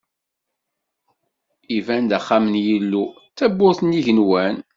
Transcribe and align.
Iban 1.77 2.03
d 2.09 2.11
axxam 2.17 2.45
n 2.49 2.55
Yillu, 2.65 3.05
d 3.11 3.33
tabburt 3.37 3.79
n 3.83 3.97
igenwan. 3.99 4.55